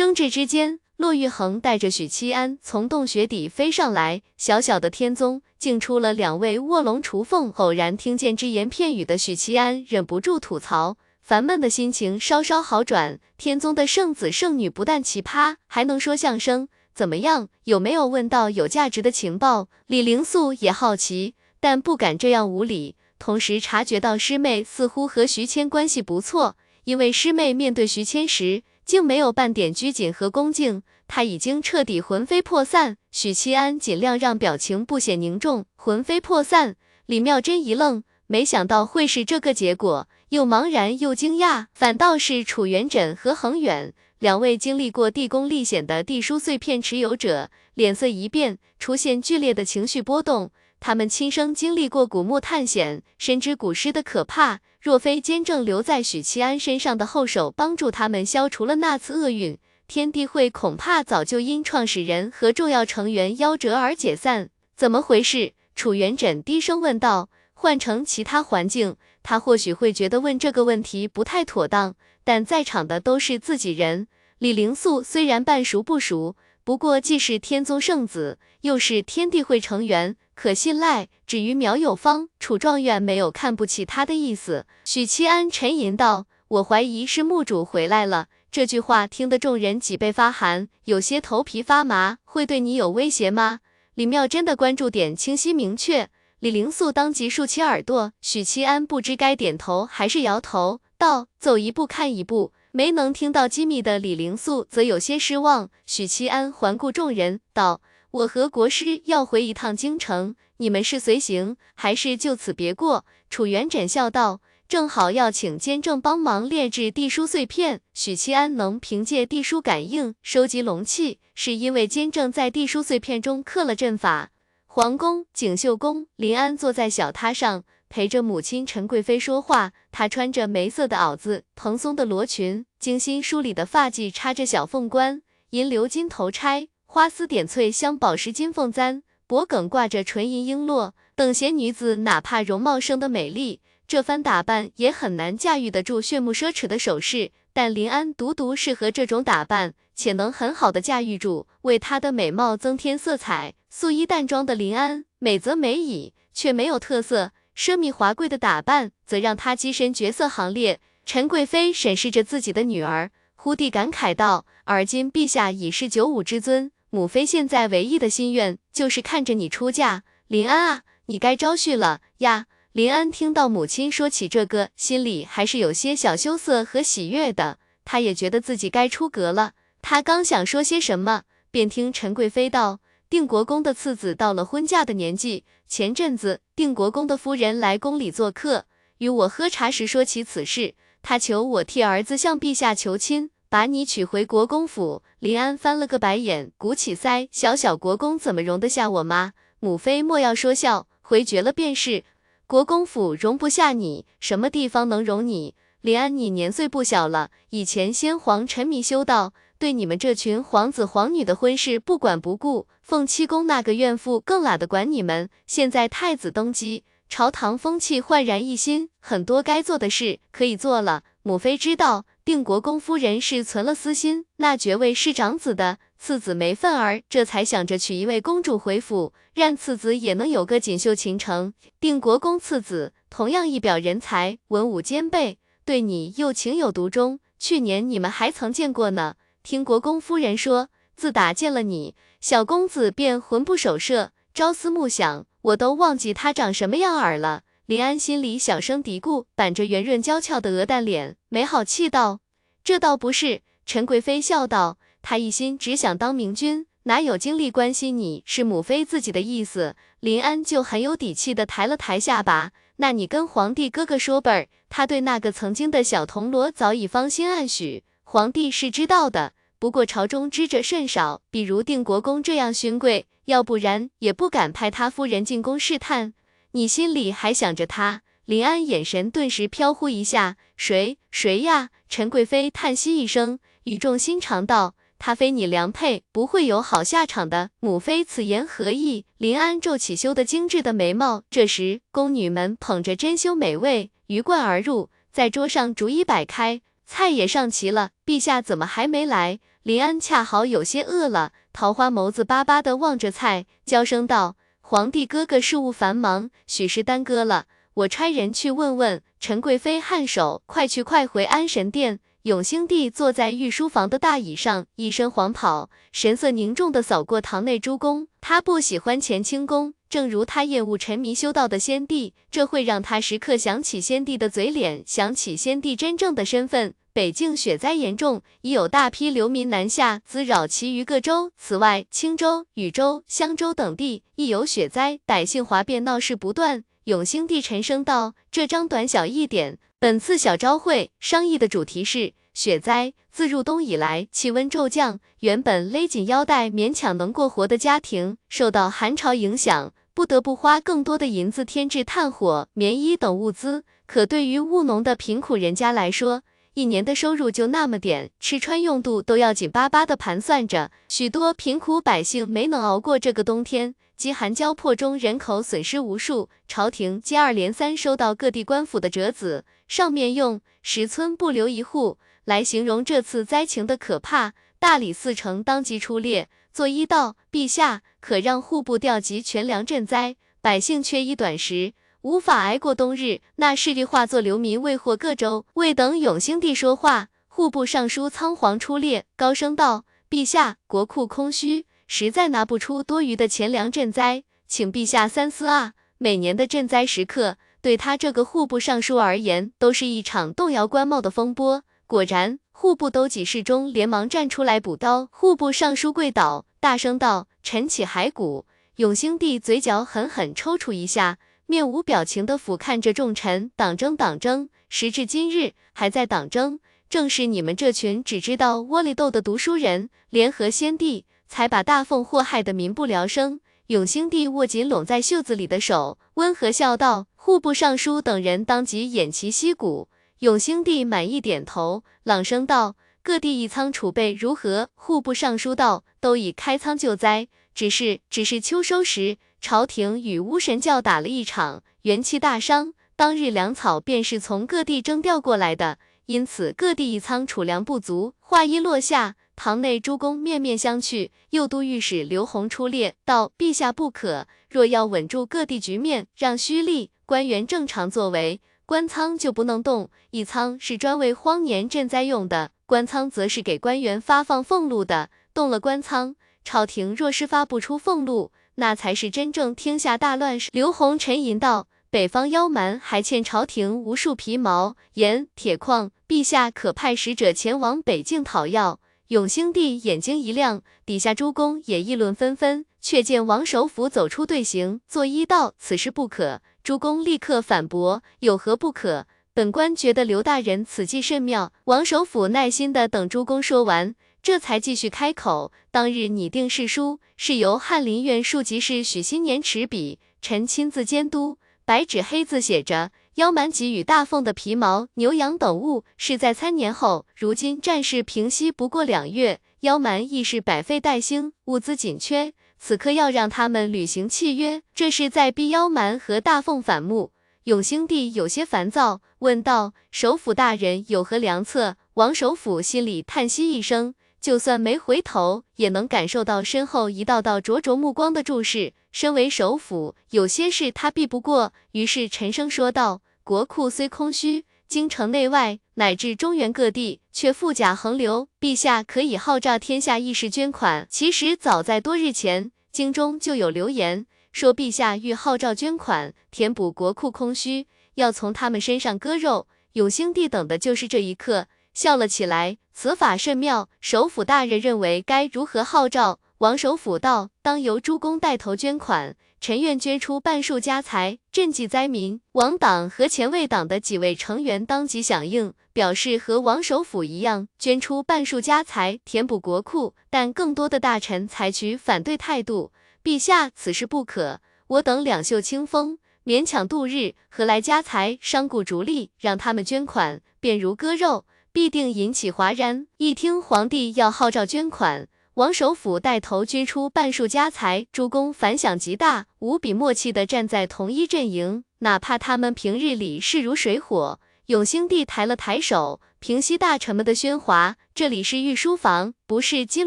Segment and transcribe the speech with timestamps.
[0.00, 7.52] 争执之间，骆玉衡带着许七安从洞穴底飞上来，小小的天宗竟出了两位卧龙雏凤。
[7.56, 13.20] 偶然听见只言片语的许七安忍不住吐槽，烦闷的心情稍稍好转。
[13.36, 16.68] 天宗的圣子圣女不但奇葩，还能说相声。
[16.94, 17.50] 怎么样？
[17.64, 19.68] 有没有问到有价值的情报？
[19.86, 22.96] 李灵素也好奇，但不敢这样无礼。
[23.18, 30.82] 同时察觉到师妹似乎和徐谦关系不错，因为师妹面对徐谦时，竟没有半点拘谨和恭敬。
[31.06, 32.96] 他已经彻底魂飞魄散。
[33.12, 35.64] 许七安尽量让表情不显凝重。
[35.76, 36.74] 魂飞魄散。
[37.06, 41.66] 李妙真一愣，没想到会是这个结果，又茫然又惊讶。
[41.72, 43.94] 反倒是楚元稹和恒远。
[44.18, 50.50] 两位经历过地宫历险的地书碎片持有者脸色一变，出现剧烈的情绪波动。
[50.80, 54.60] 他们亲身经历过古墓探险，深知古尸的可怕。
[54.80, 64.48] 若非监正留在许七安身上的后手帮助他们消除了那次厄运，天地会恐怕早就因创始人和重要成员夭折而解散。
[64.74, 65.52] 怎么回事？
[65.76, 67.28] 楚元稹低声问道。
[67.52, 71.94] 换成其他环境，他或许会觉得问这个问题不太妥当。
[72.24, 81.08] 但在场的都是自己人，李灵素虽然半熟不熟，不过既是天宗圣子，又是天地会成员，可信赖。
[81.26, 84.66] 至于苗有芳，楚状元没有看不起他的意思。
[84.84, 92.18] 许七安沉吟道：“我怀疑是墓主回来了。”这句话听得众人脊背发寒，有些头皮发麻。
[92.24, 93.60] 会对你有威胁吗？
[93.94, 96.10] 李妙真的关注点清晰明确。
[96.40, 98.12] 李灵素当即竖起耳朵。
[98.20, 100.80] 许七安不知该点头还是摇头。
[100.98, 105.70] 道走一步看一步，没能听到机密的李灵素则有些失望。
[105.86, 107.80] 许七安环顾众人，道
[108.12, 117.80] ：“我和国师要回一趟京城，你们是随行还是就此别过？”楚元稹笑道：“正好要请监正帮忙炼制地书碎片。
[117.92, 124.30] 许七安能凭借地书感应收集龙气，是因为监正在地书碎片中刻了阵法。”
[124.72, 127.64] 皇宫锦绣宫，林安坐在小榻上。
[127.90, 140.92] 陪着母亲陈贵妃说话，她穿着梅色的袄子，蓬松的罗裙，精心梳理的发髻插着小凤冠，银鎏金头钗，花丝点翠镶宝石金凤簪，脖梗挂着纯银璎珞。
[141.16, 147.32] 等闲女子哪怕容貌生得美丽，这番打扮也很难驾驭得住炫目奢侈的首饰。
[147.52, 153.54] 但林安独独适合这种打扮，且能很好的驾驭住，为她的美貌增添色彩。
[153.68, 157.32] 素衣淡妆的林安，美则美矣，却没有特色。
[157.60, 160.80] 奢靡华贵的打扮，则让她跻身绝色行列。
[161.04, 170.04] 陈贵妃审视着自己的女儿，忽地感慨道：“而今陛下已是九五之尊，母妃现在唯一的心愿，就是看着你出嫁。
[170.26, 177.58] 林安啊，你该招婿了呀。”林安听到母亲说起这个，心里还是有些小羞涩和喜悦的。
[177.84, 179.52] 他也觉得自己该出阁了。
[179.82, 182.80] 他刚想说些什么，便听陈贵妃道。
[183.10, 188.66] 定国公的次子到了婚嫁的年纪，前阵子定国公的夫人来宫里做客，
[188.98, 195.02] 与我喝茶时说起此事，他求我替儿子向陛下求亲，把你娶回国公府。
[195.18, 199.32] 林安翻了个白眼，鼓起腮，小小国公怎么容得下我妈？
[199.58, 202.04] 母妃莫要说笑，回绝了便是。
[202.46, 205.56] 国公府容不下你，什么地方能容你？
[205.80, 209.32] 林安，你年岁不小了，以前先皇沉迷修道。
[209.60, 215.28] 对你们这群皇子皇女的婚事不管不顾，凤七宫那个怨妇更懒得管你们。
[215.46, 221.02] 现在太子登基，朝堂风气焕然一新，很多该做的事可以做了。
[221.22, 231.52] 母妃知道定国公夫人是存了私心，那爵位是长子的，次子没份儿，这才想着娶一位公主回府，让次子也能有个锦绣前程。
[231.78, 237.20] 定国公次子同样一表人才，文武兼备，对你又情有独钟。
[237.38, 239.16] 去年你们还曾见过呢。
[239.50, 247.42] 听国公夫人说，自打见了你，小公子便魂不守舍，朝思暮想，我都忘记他长什么样儿了。
[247.66, 252.20] 林安心里小声嘀咕，板着圆润娇俏的鹅蛋脸，没好气道
[252.62, 276.14] ：“这倒不是。”陈贵妃笑道：“他一心只想当明君，哪有精力关心你是母妃自己的意思？”林安就很有底气的抬了抬下巴：“那你跟皇帝哥哥说本儿，他对那个曾经的小铜锣早已芳心暗许。”皇帝是知道的，不过朝中知者甚少，比如定国公这样勋贵，要不然也不敢派他夫人进宫试探。
[276.52, 278.00] 你心里还想着他？
[278.24, 281.68] 林安眼神顿时飘忽一下，谁谁呀？
[281.90, 289.04] 陈贵妃叹息一声，语重心长道：“他非你良配，不会有好下场的。”母妃此言何意？
[289.18, 291.22] 林安皱起修得精致的眉毛。
[291.28, 296.62] 这时，宫女们捧着珍馐美味鱼贯而入，在桌上逐一摆开。
[296.86, 299.38] 菜也上齐了，陛下怎么还没来？
[299.62, 307.44] 林安恰好有些饿了，桃花眸子巴巴的望着菜，娇声道：“皇帝哥哥事务繁忙，许是耽搁了。
[307.74, 312.00] 我差人去问问。”陈贵妃颔首，快去快回安神殿。
[312.22, 318.08] 永兴帝坐在御书房的大椅上，一身黄袍，神色凝重的扫过堂内诸公。
[318.22, 326.72] 他不喜欢乾清宫，正如他厌恶沉迷修道的先帝，这会让他时刻想起先帝的嘴脸，想起先帝真正的身份。
[326.92, 331.30] 北境雪灾严重，已有大批流民南下，滋扰其余各州。
[331.36, 336.64] 此外，青州、禹州、襄州等地亦有雪灾，百姓哗变，闹事不断。
[336.84, 339.58] 永兴帝沉声道：“这张短小一点。
[339.78, 342.92] 本次小朝会商议的主题是雪灾。
[343.12, 353.64] 自入冬以来，气温骤降，原本勒紧腰带勉强能过活的家庭，受到寒潮影响，不得不花更多的银子添置炭火、棉衣等物资。
[353.86, 356.22] 可对于务农的贫苦人家来说，
[356.54, 360.70] 一年的收入就那么点，吃穿用度都要紧巴巴的盘算着。
[360.88, 366.30] 许多贫苦百姓没能熬过这个冬天。”饥寒交迫中，人口损失无数。
[366.48, 374.32] 朝廷接二连三收到各地官府的折子，上面用“十村不留一户”来形容这次灾情的可怕。
[374.58, 385.46] 大理寺丞当即出列，作揖道：“陛下，可让户部调集全粮赈灾，百姓缺衣短食，无法挨过冬日。”那势力化作流民，未获各州。
[385.54, 395.72] 未等永兴帝说话，户部尚书仓皇出列，高声道：“陛下，国库空虚。”实在拿不出多余的钱粮赈灾，请陛下三思啊！
[395.98, 401.64] 每年的赈灾时刻，对他这个户部尚书而言，都是一场动摇官帽的风波。
[401.88, 405.08] 果然，户部都给事中连忙站出来补刀。
[405.10, 411.18] 户部尚书跪倒，大声道：“臣起骸骨。”永兴帝嘴角狠狠抽搐一下，
[411.50, 421.04] 面无表情地俯瞰着众臣，党争党争，时至今日还在党争，正是你们这群只知道窝里斗的读书人联合先帝。
[421.30, 423.40] 才把大凤祸害得民不聊生。
[423.68, 429.88] 永兴帝握紧拢在袖子里的手，温和笑道：“户部尚书等人当即偃旗息鼓。”
[430.18, 432.74] 永兴帝满意点头，朗声道
[433.04, 442.74] ：“各地一仓储备如何？”户部尚书道：“都已开仓救灾，只是只是秋收时，朝廷与巫神教打了一场，元气大伤。
[442.94, 449.16] 当日粮草便是从各地征调过来的，因此各地一仓储粮不足。”话音落下。
[449.36, 459.88] 堂内诸公面面相觑，右都御史刘弘出列道：“陛下不可，若要稳住各地局面，让胥吏官员正常作为，官仓就不能动。
[460.10, 465.08] 一仓是专为荒年赈灾用的，官仓则是给官员发放俸禄的。
[465.32, 466.14] 动了官仓，
[466.44, 482.64] 朝廷若是发不出俸禄，那才是真正天下大乱时。”刘弘沉吟道：“北方妖蛮还欠朝廷无数皮毛、盐、铁矿，陛下可派使者前往北境讨要。”永兴帝眼睛一亮，底下诸公也议论纷纷。
[482.80, 489.06] 却见王首府走出队形，作揖道：“此事不可。”诸公立刻反驳：“有何不可？
[489.34, 507.06] 本官觉得刘大人此计甚妙。”王首府耐心的等诸公说完，这才继续开口：“当日拟定誓书，是由翰林院庶吉士许新年持笔，臣亲自监督，白纸黑字写着。”妖蛮给予大凤的皮毛、牛羊等物，是在三年后。
[507.14, 512.32] 如今战事平息不过两月，妖蛮亦是百废待兴，物资紧缺。
[512.58, 517.12] 此刻要让他们履行契约，这是在逼妖蛮和大凤反目。
[517.44, 528.74] 永兴帝有些烦躁，问道：“首府大人有何良策？”王首府心里叹息一声，就算没回头，也能感受到身后一道道灼灼目光的注视。
[528.92, 549.46] 身为首辅，有些事他避不过，于是沉声说道：“国库虽空虚，京城内外乃至中原各地却富甲横流，陛下可以号召天下义士捐款。”其实早在多日前，京中就有流言说陛下欲号召捐款，填补国库空虚，要从他们身上割肉。
[549.74, 552.58] 永兴帝等的就是这一刻，笑了起来。
[552.72, 556.20] 此法甚妙，首辅大人认为该如何号召？
[556.38, 569.94] 王首府道：“当由诸公带头捐款，臣愿捐出半数家财，赈济灾民。”王党和前卫党的几位成员当即响应，表示和王首府一样，捐出半数家财，填补国库。
[570.08, 572.72] 但更多的大臣采取反对态度
[573.04, 578.16] ：“陛下，此事不可，我等两袖清风，勉强度日，何来家财？
[578.22, 585.08] 商贾逐利，让他们捐款，便如割肉，必定引起哗然。”一听皇帝要号召捐款。
[585.34, 594.20] 王首府带头捐出半数家财，诸公反响极大，无比默契地站在同一阵营，哪怕他们平日里势如水火。
[594.46, 597.76] 永兴帝抬了抬手，平息大臣们的喧哗。
[597.94, 599.86] 这里是御书房，不是金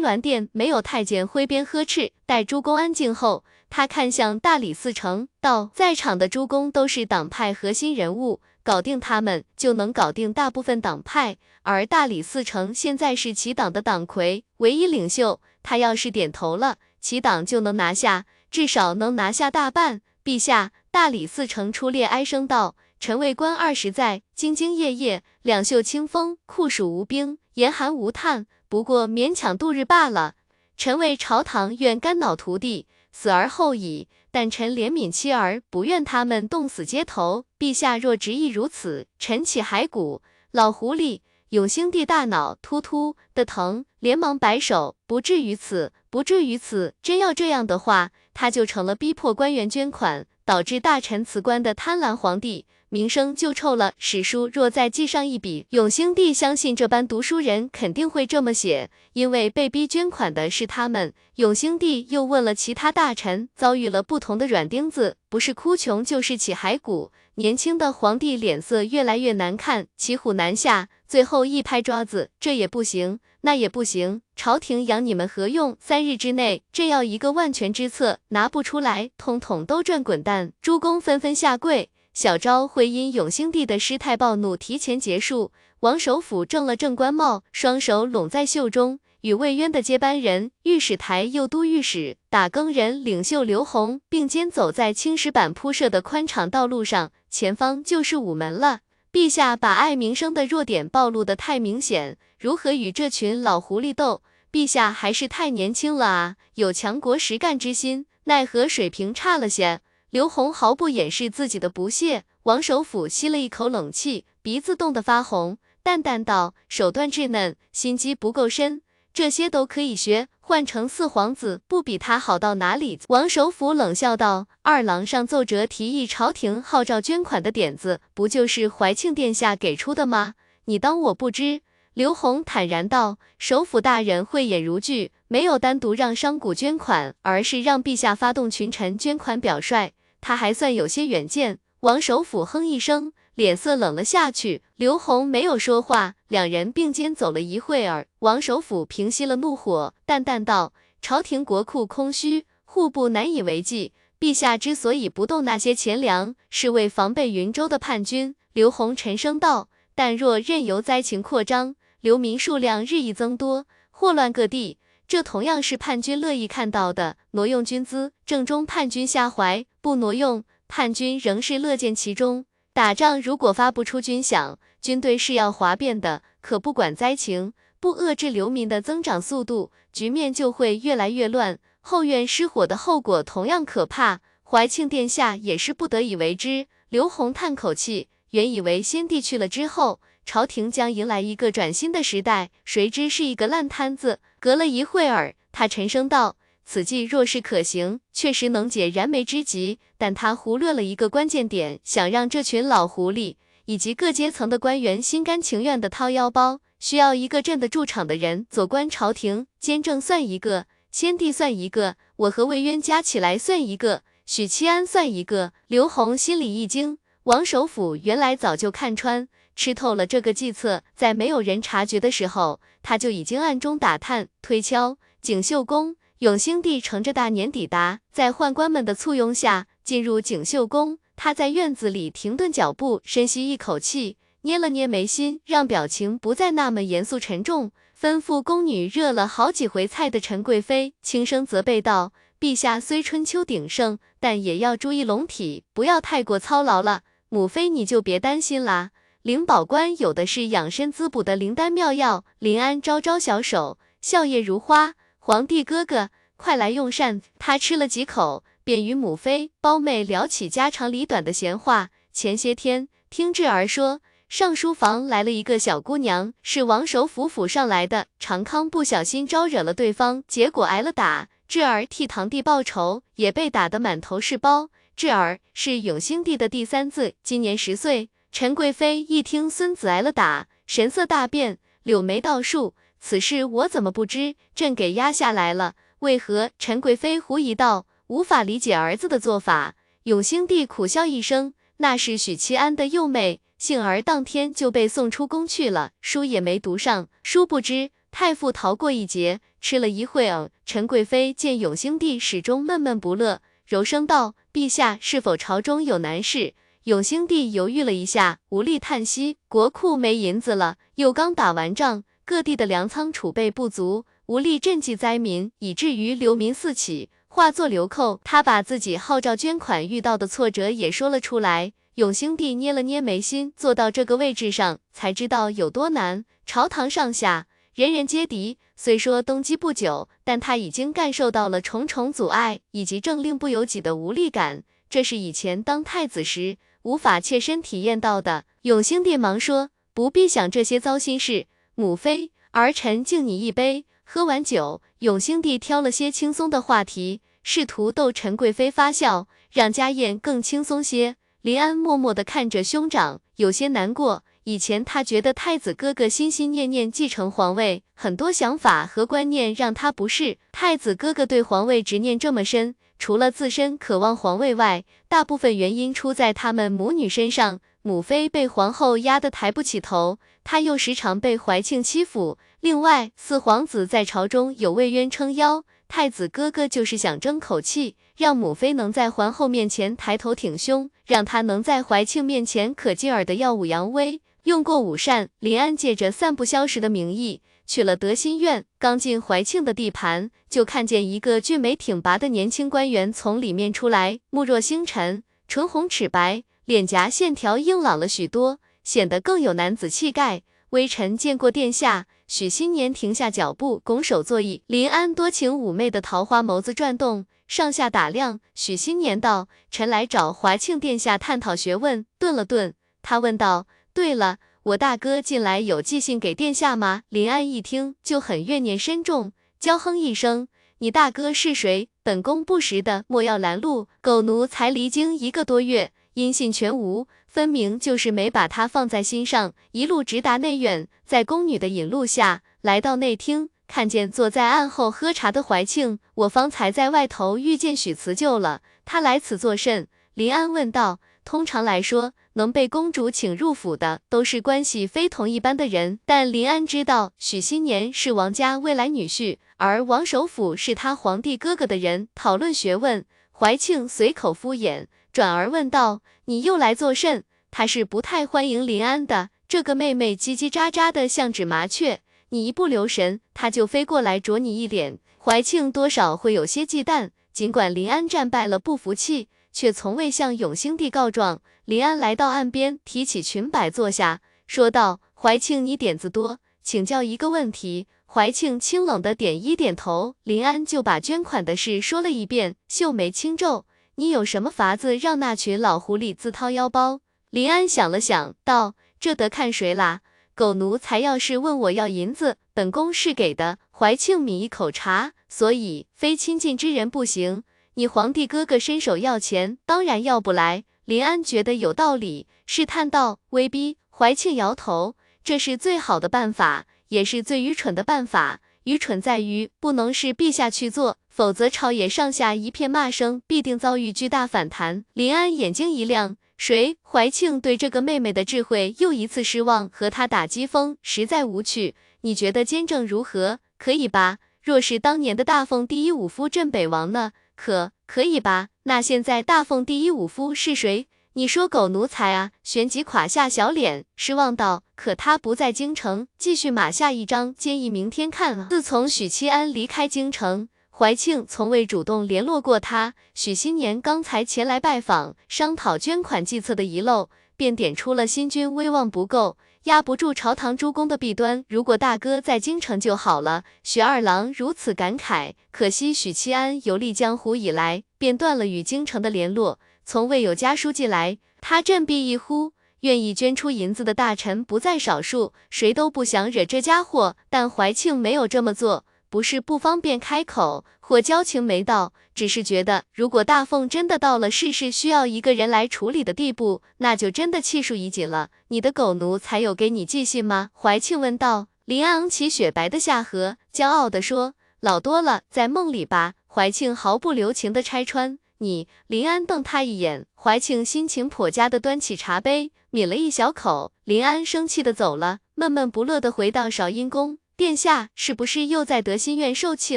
[0.00, 0.48] 銮殿。
[0.52, 2.12] 没有太监挥鞭呵斥。
[2.24, 11.36] 待诸公安静后，他看向大理寺丞，道：“在场的诸公都是党派核心人物，搞定他们，就能搞定大部分党派。
[11.62, 15.40] 而大理寺丞现在是其党的党魁，唯一领袖。
[15.62, 20.00] 他要是点头了，其党就能拿下，至少能拿下大半。
[20.24, 30.36] 陛下。”大理寺丞出列哀声道：“臣为官二十载，兢兢业业，两袖清风，酷暑无冰，严寒无炭，不过勉强度日罢了。
[30.76, 34.08] 臣为朝堂，愿肝脑涂地，死而后已。
[34.32, 37.44] 但臣怜悯妻儿，不愿他们冻死街头。
[37.56, 46.94] 陛下若执意如此，臣起骸骨。”老狐狸永兴帝大脑突突的疼，连忙摆手：“不至于此，不至于此。
[47.00, 53.92] 真要这样的话，他就成了逼迫官员捐款。”导致大臣辞官的贪婪皇帝，名声就臭了。
[53.98, 61.12] 史书若再记上一笔，永兴帝相信这般读书人肯定会这么写，因为被逼捐款的是他们。
[61.34, 67.10] 永兴帝又问了其他大臣，遭遇了不同的软钉子，不是哭穷就是起骸骨。
[67.34, 73.18] 年轻的皇帝脸色越来越难看，骑虎难下，最后一拍抓子，这也不行。
[73.40, 75.76] 那也不行，朝廷养你们何用？
[75.80, 80.52] 三日之内，朕要一个万全之策，拿不出来，统统都转滚蛋！
[80.62, 81.90] 诸公纷纷下跪。
[82.14, 85.50] 小昭会因永兴帝的失态暴怒提前结束。
[85.80, 98.80] 王首府正了正官帽，双手拢在袖中，与魏渊的接班人御史台右都御史打更人领袖刘宏并肩走在青石板铺设的宽敞道路上，前方就是午门了。
[99.12, 104.22] 陛下把爱民生的弱点暴露的太明显，如何与这群老狐狸斗？
[104.52, 109.80] 陛下还是太年轻了啊，有强国实干之心，奈何水平差了些。
[110.14, 112.22] 刘宏毫不掩饰自己的不屑。
[112.44, 120.28] 王首府吸了一口冷气，鼻子冻得发红，淡淡道：“手段稚嫩，心机不够深，这些都可以学。
[120.40, 124.46] 换成四皇子，不比他好到哪里？”王首府冷笑道。
[124.62, 130.34] 二郎上奏折提议朝廷号召捐款的点子，不就是怀庆殿下给出的吗？
[130.66, 131.62] 你当我不知？
[131.94, 139.92] 刘宏坦然道：“首府大人慧眼如炬，没有单独让商贾捐款，而是让陛下发动群臣捐款表率，
[140.26, 144.62] 他还算有些远见。”王首府哼一声，脸色冷了下去。
[144.76, 148.06] 刘宏没有说话，两人并肩走了一会儿。
[148.20, 158.34] 王首府平息了怒火，淡淡道：“朝廷国库空虚，户部难以为继。”陛下之所以不动那些钱粮，是为防备云州的叛军。
[158.54, 167.18] 刘宏沉声道：“但若任由灾情扩张，流民数量日益增多，祸乱各地，这同样是叛军乐意看到的。
[167.32, 172.46] 挪用军资，正中叛军下怀；不挪用，叛军仍是乐见其中。
[172.72, 176.22] 打仗如果发不出军饷，军队是要哗变的。
[176.40, 186.66] 可不管灾情，不遏制流民的增长速度，局面就会越来越乱。”后院失火的后果同样可怕，怀庆殿下也是不得已为之。
[186.88, 194.20] 刘宏叹口气，原以为先帝去了之后，朝廷将迎来一个崭新的时代，谁知是一个烂摊子。
[194.40, 208.46] 隔了一会儿，他沉声道：“此计若是可行，确实能解燃眉之急，但他忽略了一个关键点，想让这群老狐狸以及各阶层的官员心甘情愿的掏腰包，需要一个镇得住场的人。
[208.50, 215.52] 左官朝廷监正算一个。”先帝算一个，我和魏渊加起来算一个，许七安算一个。
[215.66, 224.96] 刘宏心里一惊，王首府原来早就看穿、吃透了这个计策，在没有人察觉的时候，他就已经暗中打探、推敲。
[225.20, 230.98] 景秀宫，永兴帝乘着大年抵达，在宦官们的簇拥下进入景秀宫。
[231.16, 237.72] 他在院子里停顿脚步，深吸一口气，捏了捏眉心，让表情不再那么严肃沉重。
[238.00, 247.02] 吩咐宫女热了好几回菜的陈贵妃轻声责备道：“陛下虽春秋鼎盛，但也要注意龙体，不要太过操劳了。
[247.28, 248.90] 母妃你就别担心啦，
[249.22, 254.94] 灵宝官有的是养生滋补的灵丹妙药，临安招招小手，笑靥如花。
[255.26, 261.88] 皇帝哥哥，快来用膳。”他吃了几口，便与母妃、胞妹聊起家长里短的闲话。
[262.12, 264.02] 前些天听智儿说。
[264.28, 268.08] 上书房来了一个小姑娘，是王首府府上来的。
[268.18, 271.30] 长康不小心招惹了对方，结果挨了打。
[271.48, 274.68] 智儿替堂弟报仇，也被打得满头是包。
[274.94, 278.10] 智儿是永兴帝的第三子，今年十岁。
[278.30, 282.74] 陈贵妃一听孙子挨了打，神色大变，柳眉倒竖。
[283.06, 284.34] 此事我怎么不知？
[284.54, 286.48] 朕给压下来了，为何？
[286.58, 289.74] 陈贵妃狐疑道，无法理解儿子的做法。
[290.04, 293.42] 永兴帝苦笑一声，那是许七安的幼妹。
[293.58, 297.08] 幸而当天就被送出宫去了，书也没读上。
[297.22, 299.42] 殊不知太傅逃过一劫。
[299.60, 321.72] 吃了一会儿，陈贵妃见永兴帝始终闷闷不乐，柔声道：“陛下是否朝中有难事？”永兴帝犹豫了一下，无力叹息：“国库没银子了，又刚打完仗，各地的粮仓储备不足，无力赈济灾民，以至于流民四起，化作流寇。”他把自己号召捐款遇到的挫折也说了出来。
[321.96, 326.24] 永兴帝捏了捏眉心，坐到这个位置上，才知道有多难。
[326.46, 328.58] 朝堂上下人人皆敌。
[328.74, 338.46] 虽说登基不久，但他已经感受到了重重阻碍以及政令不由己的无力感，这是以前当太子时无法切身体验到的。
[338.62, 351.16] 永兴帝忙说：“不必想这些糟心事，母妃，儿臣敬你一杯。”喝完酒，永兴帝挑了些轻松的话题，试图逗陈贵妃发笑，让家宴更轻松些。
[351.40, 354.22] 林安默默地看着兄长，有些难过。
[354.44, 360.36] 以前他觉得太子哥哥心心念念继承皇位，很多想法和观念让他不适。
[360.52, 367.60] 太子哥哥对皇位执念这么深，除了自身渴望皇位外，大部分原因出在他们母女身上。
[367.86, 372.38] 母妃被皇后压得抬不起头，他又时常被怀庆欺负。
[372.60, 384.20] 另外，四皇子在朝中有魏渊撑腰，太子哥哥就是想争口气，让母妃能在皇后面前抬头挺胸，让他能在怀庆面前可劲儿的耀武扬威。
[384.44, 388.66] 用过午膳，林安借着散步消食的名义去了德心院。
[388.78, 400.42] 刚进怀庆的地盘，就看见一个俊美挺拔的年轻官员从里面出来，目若星辰，唇红齿白，脸颊线条硬朗了许多，显得更有男子气概。
[400.70, 402.06] 微臣见过殿下。
[402.26, 404.62] 许新年停下脚步，拱手作揖。
[404.66, 408.40] 林安多情妩媚的桃花眸子转动，上下打量。
[408.54, 412.72] 许新年道：“臣来找华庆殿下探讨学问。”顿了顿，
[413.02, 413.66] 他问道。
[413.92, 417.02] 对了，我大哥近来有寄信给殿下吗？
[417.10, 420.48] 林安一听就很怨念深重，娇哼一声
[420.78, 421.90] ：“你大哥是谁？
[422.02, 423.88] 本宫不识的，莫要拦路。
[424.00, 435.98] 狗奴才离京一个多月，音信全无，分明就是没把他放在心上。”一路直达内院，在宫女的引路下来到内厅，看见坐在案后喝茶的怀庆。
[436.14, 439.86] 我方才在外头遇见许辞旧了，他来此作甚？
[440.14, 441.00] 林安问道。
[441.24, 445.98] 通常来说，能被公主请入府的都是关系非同一般的人。
[446.04, 452.08] 但林安知道许新年是王家未来女婿，而王首府是他皇帝哥哥的人。
[452.14, 457.22] 讨论学问，怀庆随口敷衍，转而问道：“你又来作甚？”
[457.52, 459.30] 他是不太欢迎林安的。
[459.46, 462.00] 这个妹妹叽叽喳喳的像只麻雀，
[462.30, 464.98] 你一不留神，她就飞过来啄你一脸。
[465.18, 469.28] 怀庆多少会有些忌惮，尽管林安战败了，不服气。
[469.52, 471.40] 却从未向永兴帝告状。
[471.64, 480.16] 林安来到岸边，提起裙摆坐下，说道：“怀庆，你点子多，请教一个问题。”怀庆清冷的点一点头。
[480.24, 483.66] 林安就把捐款的事说了一遍，秀眉轻皱
[483.96, 490.00] ：“你有什么法子让那群老狐狸自掏腰包？”林安想了想，道：“这得看谁啦。
[490.34, 497.42] 狗奴才要是问我要银子，本宫是给的。”怀庆抿一口茶，所以非亲近之人不行。
[497.74, 500.64] 你皇帝哥哥伸手要钱，当然要不来。
[500.84, 508.40] 林安觉得有道理，试探道：“威逼。”怀庆摇头：“这是最好的办法，也是最愚蠢的办法。
[508.64, 521.76] 愚蠢在于不能是陛下去做，否则朝野上下一片骂声，必定遭遇巨大反弹。”林安眼睛一亮：“谁？”怀庆对这个妹妹的智慧又一次失望，和她打机锋实在无趣。
[522.00, 523.38] 你觉得监正如何？
[523.58, 524.18] 可以吧？
[524.42, 527.12] 若是当年的大凤第一武夫镇北王呢？
[527.36, 528.48] 可可以吧？
[528.64, 530.88] 那现在大凤第一武夫是谁？
[531.16, 532.32] 你说狗奴才啊！
[532.42, 542.94] 旋即垮下小脸，失望道：“可他不在京城，继续码下一张，建议明天看啊。”自从许七安离开京城，怀庆从未主动联络过他。
[543.14, 549.36] 许新年刚才前来拜访，商讨捐款计策的遗漏，便点出了新君威望不够。
[549.64, 553.44] 压不住朝堂诸公的弊端，如果大哥在京城就好了。
[553.62, 555.34] 许二郎如此感慨。
[555.52, 561.18] 可惜许七安游历江湖以来，便断了与京城的联络，从未有家书寄来。
[561.40, 567.14] 他振臂一呼，愿意捐出银子的大臣不在少数，谁都不想惹这家伙。
[567.30, 568.84] 但怀庆没有这么做。
[569.14, 578.30] 不是不方便开口，或交情没到，只是觉得如果大凤真的到了事事需要一个人来处理的地步，那就真的气数已尽了。
[578.48, 580.50] 你的狗奴才有给你寄信吗？
[580.52, 581.46] 怀庆问道。
[581.64, 588.66] 林安昂起雪白的下颌，骄傲地说：“老多了，在梦里吧。”怀庆毫不留情地拆穿：“你。
[588.88, 593.70] 林安瞪他一眼，怀庆心情颇佳的端起茶杯，抿了一小口。
[593.84, 597.18] 林安生气的走了，闷闷不乐的回到韶音宫。
[597.36, 599.76] 殿下是不是又在德心院受气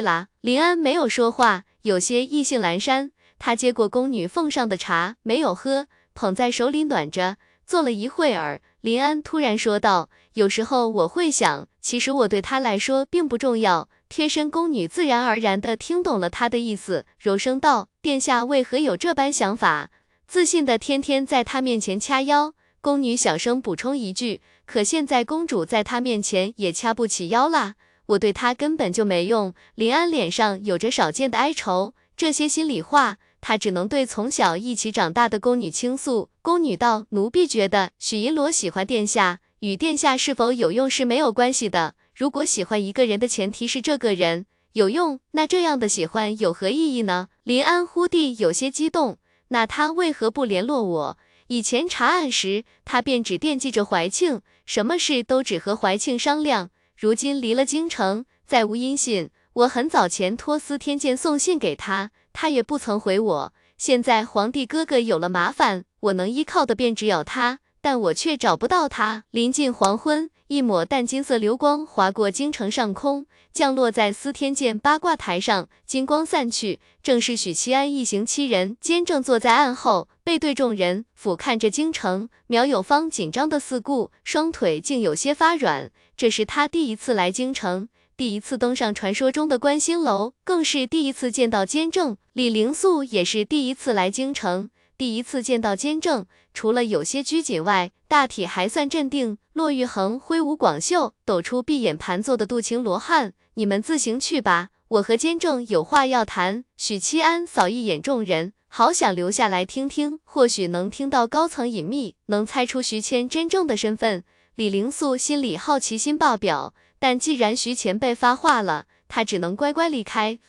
[0.00, 0.28] 啦？
[0.40, 3.10] 林安没有说话，有些意兴阑珊。
[3.40, 7.36] 他接过宫女奉上的茶，没有喝，捧在手里暖着。
[7.66, 19.90] 坐了一会儿，林安突然说道：“有时候我会想，其实我对他来说并不重要。”贴身宫女自然而然地听懂了他的意思，柔声道：“殿下为何有这般想法？”
[20.28, 22.54] 自信的天天在他面前掐腰。
[22.80, 27.74] 宫女小声补充一句：“可现在公主在他面前也掐不起腰啦，
[28.06, 33.18] 我对他根本就没用。”林安脸上有着少见的哀愁，这些心里话。
[33.40, 36.28] 他只能对从小一起长大的宫女倾诉。
[36.42, 41.94] 宫女道：“奴婢觉得许银罗喜欢殿下，与殿下是否有用是没有关系的。
[42.14, 49.18] 如果喜欢一个人的前提是这个人有用，那这样的喜欢有何意义呢？”林安忽地有些激动。
[49.50, 51.18] 那他为何不联络我？
[51.48, 56.68] 以前查案时，他便只惦记着怀庆，什么事都只和怀庆商量。
[56.94, 59.30] 如今离了京城，再无音信。
[59.54, 62.10] 我很早前托司天监送信给他。
[62.34, 63.54] 他也不曾回我。
[63.78, 69.24] 现在皇帝哥哥有了麻烦，我能依靠的便只有他，但我却找不到他。
[69.30, 75.68] 临近黄昏，一抹淡金色流光划过京城上空，降落在司天监八卦台上。
[75.84, 82.30] 金光散去，正是许七安一行七人，监正坐在案后，背对众人，俯瞰着京城。
[82.46, 85.90] 苗有芳紧张的四顾，双腿竟有些发软。
[86.16, 87.90] 这是他第一次来京城。
[88.16, 92.16] 第一次登上传说中的观星楼，更是第一次见到监正。
[92.32, 99.38] 李灵素也是第一次来京城，第一次见到监正，除了有些拘谨外，大体还算镇定。
[99.52, 114.24] 骆玉衡挥舞广袖，抖出闭眼盘坐的杜情罗汉：“你们自行去吧，我和监正有话要谈。”许七安扫一眼众人，好想留下来听听，或许能听到高层隐秘，能猜出徐谦真正的身份。
[114.56, 116.74] 李灵素心里好奇心爆表。
[116.98, 120.40] 但既然徐前辈发话了，他只能乖乖离开。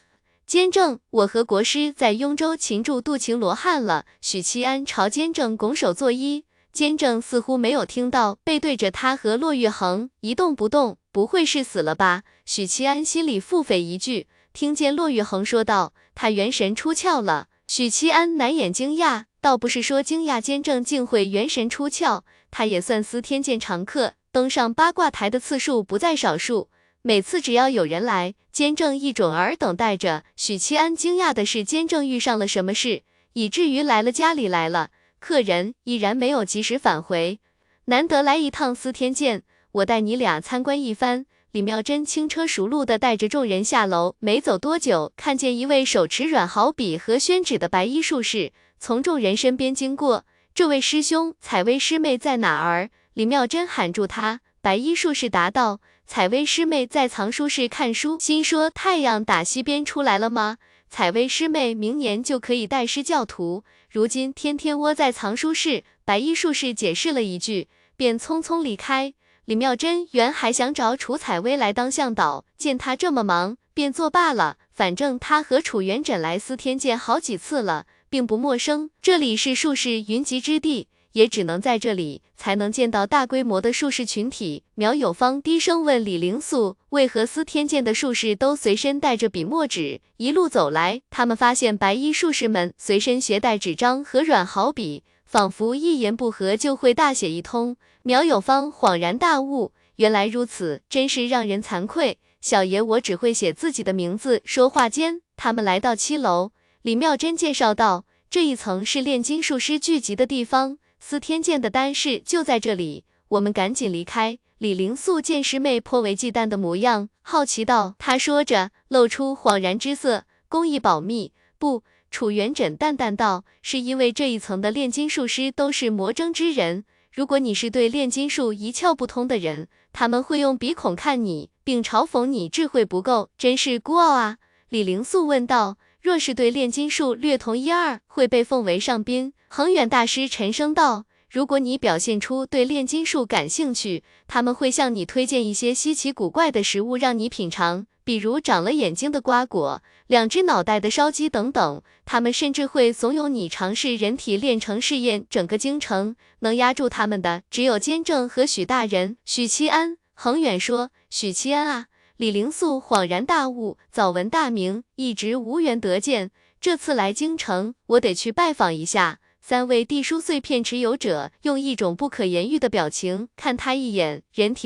[0.50, 4.06] 监正，我和国师在雍州擒住杜情罗汉了。
[4.20, 10.98] 许七安朝监正拱手作揖，监正似乎没有听到，背对着他和骆玉衡一动不动。
[11.12, 12.24] 不会是死了吧？
[12.46, 24.14] 许七安心里腹诽一句，听见骆玉衡说道：“他元神出窍了。”许七安难掩惊讶，倒不是说惊讶监正竟会元神出窍，他也算司天监常客。
[24.32, 26.70] 登上八卦台的次数不在少数，
[27.02, 30.24] 每次只要有人来，监正一准儿等待着。
[30.36, 37.40] 许七安惊讶的是，监正遇上了什么事，以至于来了家里来了，客人依然没有及时返回。
[37.86, 41.26] 难得来一趟司天监，我带你俩参观一番。
[41.52, 50.26] 李妙珍轻车熟路的带着众人下楼，没走多久，看见一位手持软毫笔和宣纸的白衣术士从众人身边经过。
[50.54, 52.90] 这位师兄，采薇师妹在哪儿？
[53.14, 55.80] 李妙珍喊住他，白衣术士答道
[56.12, 60.58] ：“采薇师妹在藏书室看书，心说太阳打西边出来了吗？
[60.90, 69.14] 采薇师妹明年就可以拜师教徒，如今天天窝在藏书室。”白衣术士解释了一句，便匆匆离开。
[69.46, 74.58] 李妙珍原还想找楚采薇来当向导，见他这么忙，便作罢了。
[74.74, 78.90] 反正他和楚元稹来司天监好几次了，并不陌生。
[79.00, 80.88] 这里是术士云集之地。
[81.14, 84.64] 也只能在这里才能见到大规模的术士群体。
[84.76, 97.76] 苗有芳低声问李灵素：“为何司天监的术士都随身带着笔墨纸？”一路走来，他们发现白衣术士们随身携带纸张和软毫笔，仿佛一言不合就会大写一通。
[98.04, 102.18] 苗有芳恍然大悟：原来如此，真是让人惭愧。
[102.42, 104.42] 小爷我只会写自己的名字。
[104.46, 114.38] 说话间，他们来到七楼，李妙珍介绍道：“这一层是炼金术师聚集的地方。”司天监的丹室就在这里，我们赶紧离开。
[114.58, 117.96] 李灵素见师妹颇为忌惮的模样，好奇道。
[117.98, 120.26] 他说着，露出恍然之色。
[120.50, 121.32] 工艺保密。
[121.58, 126.84] 不，楚元稹淡淡道，是因为这一层的炼金术师都是魔怔之人。
[127.14, 134.38] 如果你是对炼金术一窍不通的人，他们会用鼻孔看你，并嘲讽你智慧不够，真是孤傲啊。
[134.68, 135.78] 李灵素问道。
[136.02, 139.34] 若是对炼金术略同一二，会被奉为上宾。
[139.50, 151.82] 恒远大师沉声道：“如果你表现出对炼金术感兴趣，他们会向你推荐一些稀奇古怪的食物让你品尝，比如长了眼睛的瓜果、两只脑袋的烧鸡等等。
[152.06, 155.26] 他们甚至会怂恿你尝试人体炼成试验。
[155.30, 161.88] 整个京城能压住他们的，只有监正和许大人。”许七安，恒远说：“许七安啊。”
[162.20, 166.32] 李灵素恍然大悟，早闻大名，一直无缘得见。
[166.60, 169.22] 这次来京城，我得去拜访一下。
[169.40, 174.58] 三位帝书碎片持有者用一种不可言喻的表情看他一眼，人体。